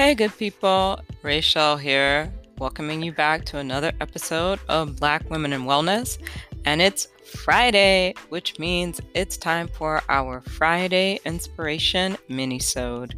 Hey, 0.00 0.14
good 0.14 0.34
people. 0.38 0.98
Rachel 1.20 1.76
here, 1.76 2.32
welcoming 2.56 3.02
you 3.02 3.12
back 3.12 3.44
to 3.44 3.58
another 3.58 3.92
episode 4.00 4.58
of 4.66 4.96
Black 4.96 5.28
Women 5.28 5.52
in 5.52 5.64
Wellness. 5.64 6.16
And 6.64 6.80
it's 6.80 7.08
Friday, 7.26 8.14
which 8.30 8.58
means 8.58 9.02
it's 9.14 9.36
time 9.36 9.68
for 9.68 10.00
our 10.08 10.40
Friday 10.40 11.20
Inspiration 11.26 12.16
Minisode. 12.30 13.12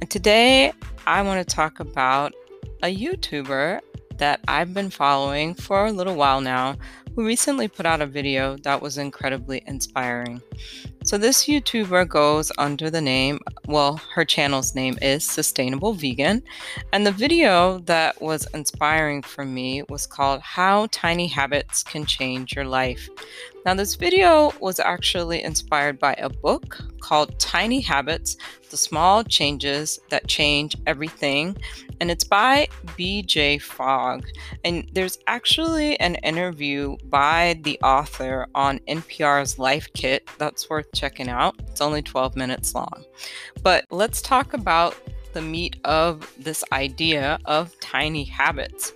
And 0.00 0.08
today 0.08 0.72
I 1.06 1.20
want 1.20 1.46
to 1.46 1.54
talk 1.54 1.78
about 1.78 2.32
a 2.82 2.86
YouTuber 2.86 3.80
that 4.16 4.40
I've 4.48 4.72
been 4.72 4.88
following 4.88 5.52
for 5.52 5.84
a 5.84 5.92
little 5.92 6.14
while 6.14 6.40
now 6.40 6.76
who 7.14 7.26
recently 7.26 7.68
put 7.68 7.84
out 7.84 8.00
a 8.00 8.06
video 8.06 8.56
that 8.62 8.80
was 8.80 8.96
incredibly 8.96 9.62
inspiring. 9.66 10.40
So, 11.08 11.16
this 11.16 11.46
YouTuber 11.46 12.06
goes 12.06 12.52
under 12.58 12.90
the 12.90 13.00
name, 13.00 13.40
well, 13.66 13.98
her 14.14 14.26
channel's 14.26 14.74
name 14.74 14.98
is 15.00 15.24
Sustainable 15.24 15.94
Vegan. 15.94 16.42
And 16.92 17.06
the 17.06 17.12
video 17.12 17.78
that 17.86 18.20
was 18.20 18.46
inspiring 18.52 19.22
for 19.22 19.46
me 19.46 19.82
was 19.88 20.06
called 20.06 20.42
How 20.42 20.86
Tiny 20.90 21.26
Habits 21.26 21.82
Can 21.82 22.04
Change 22.04 22.54
Your 22.54 22.66
Life. 22.66 23.08
Now, 23.64 23.74
this 23.74 23.96
video 23.96 24.52
was 24.60 24.80
actually 24.80 25.42
inspired 25.42 25.98
by 25.98 26.14
a 26.18 26.28
book 26.28 26.78
called 27.00 27.38
Tiny 27.38 27.80
Habits 27.80 28.36
The 28.70 28.76
Small 28.76 29.24
Changes 29.24 29.98
That 30.10 30.26
Change 30.26 30.76
Everything. 30.86 31.56
And 32.00 32.10
it's 32.10 32.24
by 32.24 32.68
BJ 32.96 33.60
Fogg. 33.60 34.24
And 34.64 34.88
there's 34.92 35.18
actually 35.26 35.98
an 36.00 36.14
interview 36.16 36.96
by 37.04 37.60
the 37.62 37.78
author 37.82 38.46
on 38.54 38.78
NPR's 38.88 39.58
Life 39.58 39.88
Kit 39.92 40.28
that's 40.38 40.70
worth 40.70 40.90
checking 40.98 41.28
out. 41.28 41.54
It's 41.68 41.80
only 41.80 42.02
12 42.02 42.36
minutes 42.36 42.74
long. 42.74 43.04
But 43.62 43.84
let's 43.90 44.20
talk 44.20 44.52
about 44.54 44.96
the 45.32 45.42
meat 45.42 45.76
of 45.84 46.32
this 46.38 46.64
idea 46.72 47.38
of 47.44 47.78
tiny 47.80 48.24
habits. 48.24 48.92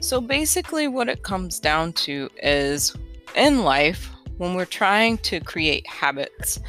So, 0.00 0.20
basically, 0.20 0.88
what 0.88 1.08
it 1.08 1.22
comes 1.22 1.58
down 1.58 1.92
to 2.04 2.28
is 2.42 2.94
in 3.34 3.62
life, 3.62 4.10
when 4.36 4.54
we're 4.54 4.64
trying 4.64 5.18
to 5.18 5.40
create 5.40 5.86
habits, 5.86 6.60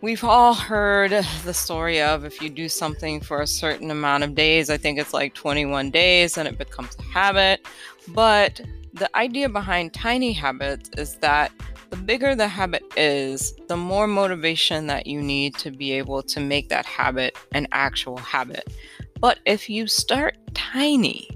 we've 0.00 0.24
all 0.24 0.54
heard 0.54 1.12
the 1.44 1.54
story 1.54 2.00
of 2.00 2.24
if 2.24 2.42
you 2.42 2.50
do 2.50 2.68
something 2.68 3.20
for 3.20 3.40
a 3.40 3.46
certain 3.46 3.90
amount 3.90 4.24
of 4.24 4.34
days, 4.34 4.68
I 4.68 4.76
think 4.76 4.98
it's 4.98 5.14
like 5.14 5.34
21 5.34 5.90
days, 5.90 6.36
and 6.36 6.48
it 6.48 6.58
becomes 6.58 6.96
a 6.98 7.02
habit. 7.02 7.66
But 8.08 8.60
the 8.92 9.14
idea 9.16 9.48
behind 9.48 9.94
tiny 9.94 10.32
habits 10.32 10.90
is 10.98 11.16
that 11.16 11.52
the 11.92 11.98
bigger 11.98 12.34
the 12.34 12.48
habit 12.48 12.82
is, 12.96 13.52
the 13.68 13.76
more 13.76 14.06
motivation 14.06 14.86
that 14.86 15.06
you 15.06 15.20
need 15.20 15.54
to 15.56 15.70
be 15.70 15.92
able 15.92 16.22
to 16.22 16.40
make 16.40 16.70
that 16.70 16.86
habit 16.86 17.36
an 17.52 17.68
actual 17.70 18.16
habit. 18.16 18.72
But 19.20 19.40
if 19.44 19.68
you 19.68 19.86
start 19.86 20.38
tiny, 20.54 21.28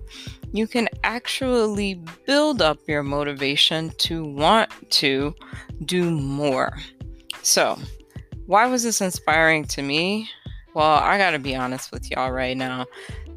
you 0.53 0.67
can 0.67 0.89
actually 1.05 2.03
build 2.25 2.63
up 2.63 2.79
your 2.89 3.03
motivation 3.03 3.91
to 3.99 4.25
want 4.25 4.71
to 4.93 5.35
do 5.85 6.11
more. 6.11 6.75
So, 7.43 7.79
why 8.47 8.65
was 8.67 8.83
this 8.83 9.03
inspiring 9.03 9.67
to 9.67 9.83
me? 9.83 10.27
Well, 10.73 10.87
I 10.87 11.19
gotta 11.19 11.39
be 11.39 11.55
honest 11.55 11.93
with 11.93 12.11
y'all 12.11 12.33
right 12.33 12.57
now. 12.57 12.87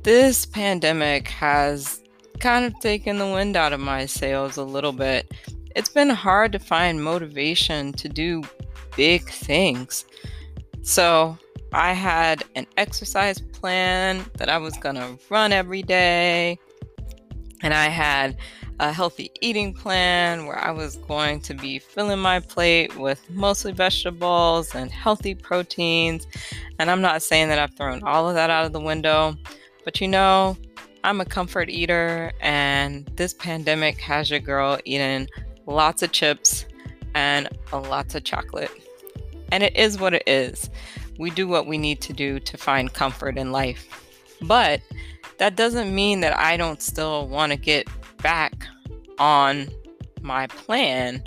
This 0.04 0.46
pandemic 0.46 1.28
has 1.28 2.02
kind 2.40 2.64
of 2.64 2.80
taken 2.80 3.18
the 3.18 3.28
wind 3.28 3.58
out 3.58 3.74
of 3.74 3.82
my 3.82 4.06
sails 4.06 4.56
a 4.56 4.64
little 4.64 4.94
bit. 4.94 5.34
It's 5.80 5.88
been 5.88 6.10
hard 6.10 6.52
to 6.52 6.60
find 6.60 7.02
motivation 7.02 7.94
to 7.94 8.10
do 8.10 8.44
big 8.98 9.30
things. 9.30 10.04
So, 10.82 11.38
I 11.72 11.94
had 11.94 12.44
an 12.56 12.68
exercise 12.76 13.40
plan 13.40 14.26
that 14.34 14.50
I 14.50 14.58
was 14.58 14.76
gonna 14.76 15.18
run 15.30 15.54
every 15.54 15.82
day 15.82 16.60
and 17.62 17.74
I 17.74 17.86
had 17.86 18.36
a 18.82 18.92
healthy 18.92 19.32
eating 19.40 19.74
plan 19.74 20.48
where 20.48 20.60
I 20.60 20.72
was 20.72 20.98
going 20.98 21.40
to 21.44 21.54
be 21.54 21.80
filling 21.80 22.20
my 22.20 22.42
plate 22.42 22.98
with 22.98 23.30
mostly 23.30 23.72
vegetables 23.72 24.76
and 24.76 24.92
healthy 24.92 25.34
proteins. 25.34 26.28
And 26.78 26.92
I'm 26.92 27.00
not 27.00 27.24
saying 27.24 27.48
that 27.48 27.60
I've 27.60 27.76
thrown 27.76 28.04
all 28.04 28.28
of 28.28 28.36
that 28.36 28.50
out 28.50 28.66
of 28.66 28.74
the 28.74 28.82
window, 28.82 29.38
but 29.86 30.02
you 30.02 30.10
know, 30.10 30.58
I'm 31.06 31.22
a 31.22 31.26
comfort 31.26 31.70
eater, 31.70 32.34
and 32.42 33.10
this 33.16 33.34
pandemic 33.34 34.02
has 34.02 34.30
your 34.30 34.42
girl 34.42 34.78
eating 34.84 35.30
lots 35.70 36.02
of 36.02 36.12
chips 36.12 36.66
and 37.14 37.48
lots 37.72 38.16
of 38.16 38.24
chocolate. 38.24 38.72
And 39.52 39.64
it 39.64 39.76
is 39.78 40.00
what 40.00 40.14
it 40.14 40.24
is. 40.28 40.70
We 41.18 41.30
do 41.30 41.48
what 41.48 41.68
we 41.68 41.78
need 41.78 42.02
to 42.02 42.14
do 42.14 42.40
to 42.40 42.58
find 42.58 42.94
comfort 42.94 43.38
in 43.38 43.52
life. 43.52 43.88
But 44.42 44.82
that 45.38 45.56
doesn't 45.56 45.94
mean 45.94 46.22
that 46.22 46.38
I 46.38 46.58
don't 46.58 46.82
still 46.82 47.28
want 47.28 47.52
to 47.52 47.58
get 47.58 47.88
back 48.22 48.68
on 49.18 49.70
my 50.22 50.48
plan. 50.48 51.24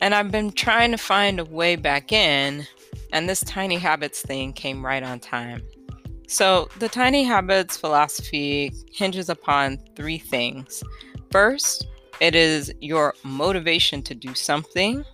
And 0.00 0.14
I've 0.14 0.30
been 0.30 0.52
trying 0.52 0.90
to 0.92 0.98
find 0.98 1.40
a 1.40 1.44
way 1.44 1.76
back 1.76 2.12
in, 2.12 2.66
and 3.12 3.28
this 3.28 3.40
tiny 3.40 3.76
habits 3.76 4.22
thing 4.22 4.52
came 4.52 4.84
right 4.84 5.02
on 5.02 5.18
time. 5.18 5.62
So, 6.28 6.68
the 6.78 6.88
tiny 6.88 7.24
habits 7.24 7.76
philosophy 7.76 8.72
hinges 8.92 9.28
upon 9.28 9.78
three 9.96 10.18
things. 10.18 10.84
First, 11.30 11.86
it 12.20 12.34
is 12.34 12.72
your 12.80 13.14
motivation 13.24 14.02
to 14.02 14.14
do 14.14 14.34
something. 14.34 15.04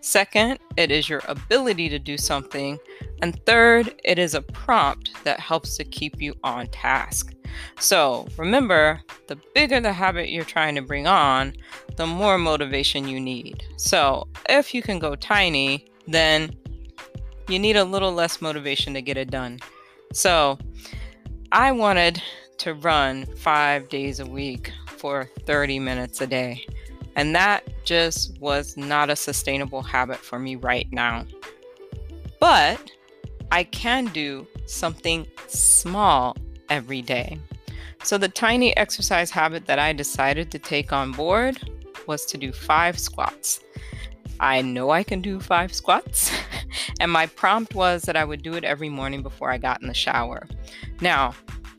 Second, 0.00 0.58
it 0.76 0.90
is 0.90 1.08
your 1.08 1.22
ability 1.26 1.88
to 1.88 1.98
do 1.98 2.16
something. 2.16 2.78
And 3.20 3.44
third, 3.44 4.00
it 4.04 4.18
is 4.18 4.34
a 4.34 4.42
prompt 4.42 5.12
that 5.24 5.40
helps 5.40 5.76
to 5.76 5.84
keep 5.84 6.20
you 6.20 6.34
on 6.44 6.68
task. 6.68 7.34
So 7.80 8.28
remember, 8.36 9.00
the 9.26 9.38
bigger 9.54 9.80
the 9.80 9.92
habit 9.92 10.30
you're 10.30 10.44
trying 10.44 10.74
to 10.76 10.82
bring 10.82 11.06
on, 11.06 11.54
the 11.96 12.06
more 12.06 12.38
motivation 12.38 13.08
you 13.08 13.20
need. 13.20 13.64
So 13.76 14.28
if 14.48 14.72
you 14.72 14.82
can 14.82 14.98
go 14.98 15.16
tiny, 15.16 15.86
then 16.06 16.54
you 17.48 17.58
need 17.58 17.76
a 17.76 17.84
little 17.84 18.12
less 18.12 18.40
motivation 18.40 18.94
to 18.94 19.02
get 19.02 19.16
it 19.16 19.30
done. 19.30 19.58
So 20.12 20.58
I 21.52 21.72
wanted 21.72 22.22
to 22.58 22.74
run 22.74 23.26
five 23.36 23.88
days 23.88 24.20
a 24.20 24.26
week 24.26 24.72
for 24.98 25.30
30 25.46 25.78
minutes 25.78 26.20
a 26.20 26.26
day. 26.26 26.66
And 27.16 27.34
that 27.34 27.64
just 27.84 28.38
was 28.40 28.76
not 28.76 29.10
a 29.10 29.16
sustainable 29.16 29.82
habit 29.82 30.18
for 30.18 30.38
me 30.38 30.56
right 30.56 30.86
now. 30.92 31.24
But 32.40 32.90
I 33.50 33.64
can 33.64 34.06
do 34.06 34.46
something 34.66 35.26
small 35.46 36.36
every 36.68 37.02
day. 37.02 37.38
So, 38.04 38.16
the 38.16 38.28
tiny 38.28 38.76
exercise 38.76 39.30
habit 39.30 39.66
that 39.66 39.78
I 39.78 39.92
decided 39.92 40.52
to 40.52 40.58
take 40.58 40.92
on 40.92 41.10
board 41.12 41.58
was 42.06 42.24
to 42.26 42.38
do 42.38 42.52
five 42.52 42.98
squats. 42.98 43.60
I 44.40 44.62
know 44.62 44.90
I 44.90 45.02
can 45.02 45.20
do 45.20 45.40
five 45.40 45.74
squats, 45.74 46.30
and 47.00 47.10
my 47.10 47.26
prompt 47.26 47.74
was 47.74 48.02
that 48.02 48.16
I 48.16 48.24
would 48.24 48.42
do 48.42 48.54
it 48.54 48.62
every 48.62 48.88
morning 48.88 49.22
before 49.22 49.50
I 49.50 49.58
got 49.58 49.82
in 49.82 49.88
the 49.88 49.94
shower. 49.94 50.46
Now, 51.00 51.34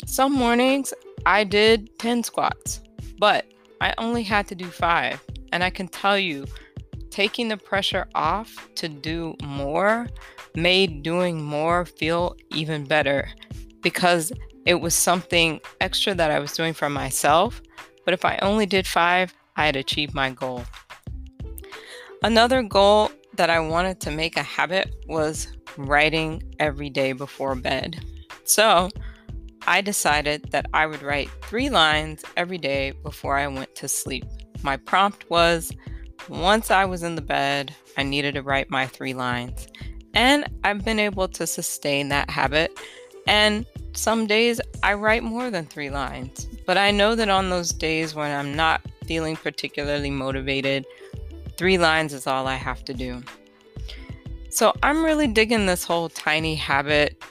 some 0.05 0.33
mornings 0.33 0.93
I 1.25 1.43
did 1.45 1.97
10 1.99 2.23
squats, 2.23 2.81
but 3.19 3.45
I 3.81 3.93
only 3.97 4.23
had 4.23 4.47
to 4.47 4.55
do 4.55 4.65
five. 4.65 5.23
And 5.51 5.63
I 5.63 5.69
can 5.69 5.87
tell 5.87 6.17
you, 6.17 6.45
taking 7.09 7.47
the 7.47 7.57
pressure 7.57 8.07
off 8.15 8.69
to 8.75 8.87
do 8.87 9.35
more 9.43 10.07
made 10.55 11.03
doing 11.03 11.43
more 11.43 11.85
feel 11.85 12.35
even 12.51 12.85
better 12.85 13.29
because 13.81 14.31
it 14.65 14.75
was 14.75 14.93
something 14.93 15.59
extra 15.81 16.13
that 16.13 16.31
I 16.31 16.39
was 16.39 16.53
doing 16.53 16.73
for 16.73 16.89
myself. 16.89 17.61
But 18.05 18.13
if 18.13 18.25
I 18.25 18.37
only 18.41 18.65
did 18.65 18.85
five, 18.85 19.33
I 19.55 19.65
had 19.65 19.75
achieved 19.75 20.13
my 20.13 20.31
goal. 20.31 20.63
Another 22.23 22.61
goal 22.61 23.11
that 23.35 23.49
I 23.49 23.59
wanted 23.59 23.99
to 24.01 24.11
make 24.11 24.37
a 24.37 24.43
habit 24.43 24.93
was 25.07 25.47
writing 25.77 26.43
every 26.59 26.89
day 26.89 27.13
before 27.13 27.55
bed. 27.55 28.03
So 28.43 28.89
I 29.69 29.81
decided 29.81 30.49
that 30.49 30.65
I 30.73 30.87
would 30.87 31.03
write 31.03 31.29
three 31.43 31.69
lines 31.69 32.25
every 32.35 32.57
day 32.57 32.93
before 33.03 33.37
I 33.37 33.47
went 33.47 33.75
to 33.75 33.87
sleep. 33.87 34.25
My 34.63 34.77
prompt 34.77 35.29
was 35.29 35.71
once 36.27 36.71
I 36.71 36.85
was 36.85 37.03
in 37.03 37.13
the 37.13 37.21
bed, 37.21 37.75
I 37.95 38.01
needed 38.01 38.33
to 38.33 38.41
write 38.41 38.71
my 38.71 38.87
three 38.87 39.13
lines. 39.13 39.67
And 40.15 40.49
I've 40.63 40.83
been 40.83 40.97
able 40.97 41.27
to 41.27 41.45
sustain 41.45 42.09
that 42.09 42.31
habit. 42.31 42.79
And 43.27 43.63
some 43.93 44.25
days 44.25 44.59
I 44.81 44.95
write 44.95 45.21
more 45.21 45.51
than 45.51 45.67
three 45.67 45.91
lines. 45.91 46.47
But 46.65 46.79
I 46.79 46.89
know 46.89 47.13
that 47.13 47.29
on 47.29 47.51
those 47.51 47.71
days 47.71 48.15
when 48.15 48.35
I'm 48.35 48.55
not 48.55 48.81
feeling 49.05 49.35
particularly 49.35 50.09
motivated, 50.09 50.83
three 51.57 51.77
lines 51.77 52.11
is 52.11 52.25
all 52.25 52.47
I 52.47 52.55
have 52.55 52.83
to 52.85 52.93
do. 52.95 53.21
So 54.49 54.73
I'm 54.81 55.05
really 55.05 55.27
digging 55.27 55.67
this 55.67 55.83
whole 55.83 56.09
tiny 56.09 56.55
habit 56.55 57.23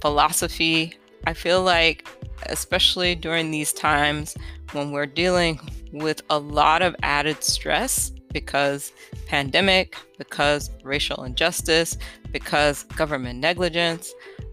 philosophy. 0.00 0.94
I 1.26 1.34
feel 1.34 1.62
like, 1.62 2.06
especially 2.46 3.14
during 3.14 3.50
these 3.50 3.72
times 3.72 4.36
when 4.72 4.92
we're 4.92 5.06
dealing 5.06 5.60
with 5.92 6.22
a 6.30 6.38
lot 6.38 6.82
of 6.82 6.94
added 7.02 7.42
stress 7.42 8.10
because 8.32 8.92
pandemic, 9.26 9.96
because 10.18 10.70
racial 10.84 11.24
injustice, 11.24 11.98
because 12.32 12.84
government 12.84 13.40
negligence, 13.40 14.12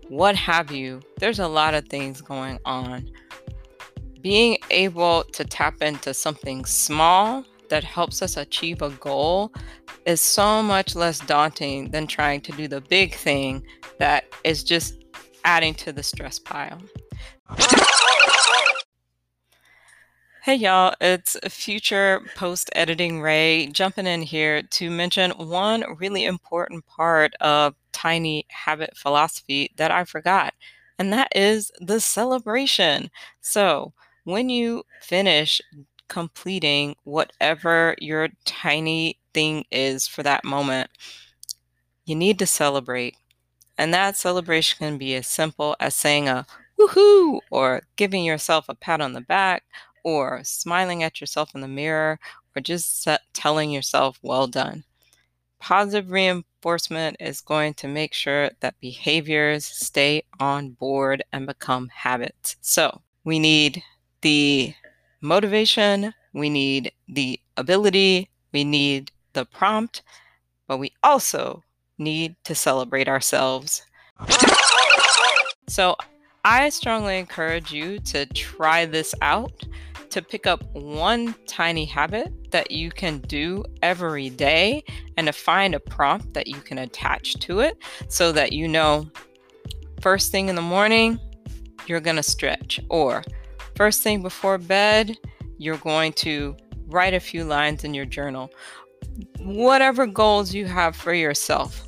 what 0.10 0.36
have 0.36 0.72
you. 0.72 1.02
There's 1.20 1.40
a 1.40 1.48
lot 1.48 1.74
of 1.74 1.88
things 1.88 2.22
going 2.22 2.60
on. 2.66 3.10
Being 4.22 4.58
able 4.72 5.24
to 5.26 5.44
tap 5.46 5.82
into 5.82 6.14
something 6.14 6.66
small 6.66 7.46
that 7.70 7.84
helps 7.84 8.22
us 8.22 8.38
achieve 8.38 8.82
a 8.82 8.90
goal 8.92 9.54
is 10.06 10.22
so 10.22 10.64
much 10.64 10.96
less 10.96 11.20
daunting 11.20 11.92
than 11.92 12.08
trying 12.08 12.42
to 12.42 12.52
do 12.54 12.68
the 12.68 12.82
big 12.82 13.14
thing 13.14 13.64
that 14.00 14.26
is 14.44 14.64
just 14.64 15.04
adding 15.48 15.74
to 15.74 15.94
the 15.94 16.04
stress 16.04 16.38
pile. 16.40 16.82
Hey 20.44 20.56
y'all, 20.56 20.94
it's 21.00 21.38
future 21.48 22.22
post 22.36 22.70
editing 22.76 23.22
Ray 23.22 23.68
jumping 23.68 24.08
in 24.08 24.24
here 24.24 24.62
to 24.62 24.92
mention 24.92 25.32
one 25.32 25.86
really 26.00 26.26
important 26.26 26.86
part 26.86 27.34
of 27.40 27.76
tiny 27.94 28.46
habit 28.50 28.98
philosophy 28.98 29.72
that 29.78 29.90
I 29.90 30.04
forgot, 30.04 30.54
and 31.00 31.14
that 31.14 31.30
is 31.34 31.72
the 31.80 32.02
celebration. 32.02 33.10
So, 33.40 33.94
when 34.26 34.50
you 34.50 34.84
finish 35.02 35.62
completing 36.10 36.98
whatever 37.06 37.96
your 38.00 38.28
tiny 38.44 39.18
thing 39.34 39.64
is 39.72 40.08
for 40.08 40.24
that 40.24 40.44
moment, 40.44 40.90
you 42.04 42.16
need 42.16 42.38
to 42.40 42.46
celebrate. 42.46 43.16
And 43.78 43.94
that 43.94 44.18
celebration 44.18 44.78
can 44.80 44.98
be 44.98 45.16
as 45.16 45.28
simple 45.28 45.76
as 45.80 45.96
saying 45.96 46.28
a 46.28 46.46
woohoo 46.80 47.40
or 47.52 47.84
giving 47.96 48.24
yourself 48.24 48.66
a 48.70 48.76
pat 48.76 49.02
on 49.02 49.14
the 49.14 49.22
back 49.22 49.64
or 50.04 50.42
smiling 50.44 51.04
at 51.04 51.20
yourself 51.20 51.54
in 51.54 51.62
the 51.62 51.68
mirror 51.68 52.20
or 52.56 52.62
just 52.62 53.08
telling 53.34 53.72
yourself 53.72 54.20
well 54.22 54.48
done. 54.48 54.84
Positive 55.60 56.12
reinforcement 56.12 57.18
is 57.20 57.42
going 57.42 57.74
to 57.76 57.88
make 57.88 58.14
sure 58.14 58.50
that 58.60 58.80
behaviors 58.80 59.66
stay 59.66 60.24
on 60.40 60.70
board 60.72 61.24
and 61.32 61.48
become 61.48 61.90
habits. 61.90 62.56
So 62.62 63.02
we 63.24 63.40
need 63.40 63.84
the 64.22 64.74
motivation, 65.22 66.14
we 66.34 66.50
need 66.50 66.92
the 67.08 67.40
ability, 67.58 68.30
we 68.54 68.64
need 68.64 69.12
the 69.34 69.46
prompt, 69.46 70.04
but 70.68 70.78
we 70.78 70.94
also 71.04 71.64
need 71.98 72.36
to 72.44 72.56
celebrate 72.56 73.08
ourselves. 73.08 73.84
So 75.68 75.96
I 76.46 76.70
strongly 76.70 77.18
encourage 77.18 77.72
you 77.72 78.00
to 78.00 78.26
try 78.28 78.86
this 78.86 79.14
out 79.22 79.66
to 80.10 80.22
pick 80.22 80.48
up 80.48 80.64
one 80.74 81.36
tiny 81.48 81.86
habit 81.86 82.52
that 82.52 82.72
you 82.72 82.90
can 82.90 83.20
do 83.20 83.64
every 83.82 84.30
day 84.30 84.84
and 85.18 85.28
to 85.28 85.34
find 85.34 85.76
a 85.76 85.80
prompt 85.80 86.34
that 86.34 86.48
you 86.48 86.58
can 86.62 86.78
attach 86.78 87.34
to 87.40 87.60
it 87.60 87.78
so 88.08 88.32
that 88.32 88.54
you 88.54 88.68
know 88.68 89.10
first 90.02 90.32
thing 90.32 90.50
in 90.50 90.56
the 90.56 90.62
morning, 90.62 91.20
you're 91.88 92.00
going 92.00 92.16
to 92.16 92.24
stretch, 92.24 92.80
or 92.90 93.24
first 93.76 94.02
thing 94.02 94.22
before 94.22 94.58
bed, 94.58 95.18
you're 95.58 95.78
going 95.78 96.14
to 96.14 96.56
write 96.88 97.14
a 97.14 97.20
few 97.20 97.44
lines 97.44 97.84
in 97.84 97.94
your 97.94 98.06
journal. 98.06 98.50
Whatever 99.40 100.06
goals 100.06 100.54
you 100.54 100.66
have 100.66 100.96
for 100.96 101.14
yourself, 101.14 101.87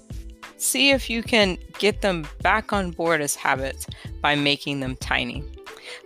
see 0.60 0.92
if 0.92 1.10
you 1.10 1.24
can 1.24 1.58
get 1.78 2.02
them 2.02 2.28
back 2.42 2.72
on 2.74 2.92
board 2.92 3.22
as 3.22 3.36
habits 3.36 3.88
by 4.22 4.36
making 4.36 4.80
them 4.80 4.96
tiny. 4.98 5.44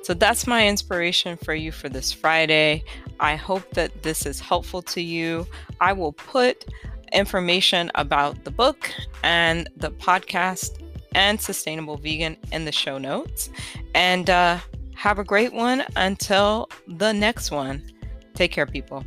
So 0.01 0.13
that's 0.13 0.47
my 0.47 0.67
inspiration 0.67 1.37
for 1.37 1.53
you 1.53 1.71
for 1.71 1.89
this 1.89 2.11
Friday. 2.11 2.83
I 3.19 3.35
hope 3.35 3.69
that 3.71 4.03
this 4.03 4.25
is 4.25 4.39
helpful 4.39 4.81
to 4.83 5.01
you. 5.01 5.45
I 5.81 5.93
will 5.93 6.13
put 6.13 6.65
information 7.11 7.91
about 7.95 8.43
the 8.43 8.51
book 8.51 8.89
and 9.23 9.69
the 9.77 9.91
podcast 9.91 10.81
and 11.15 11.39
Sustainable 11.39 11.97
Vegan 11.97 12.37
in 12.51 12.65
the 12.65 12.71
show 12.71 12.97
notes. 12.97 13.49
And 13.93 14.29
uh, 14.29 14.59
have 14.95 15.19
a 15.19 15.23
great 15.23 15.53
one 15.53 15.83
until 15.95 16.69
the 16.87 17.13
next 17.13 17.51
one. 17.51 17.83
Take 18.33 18.51
care, 18.51 18.65
people. 18.65 19.03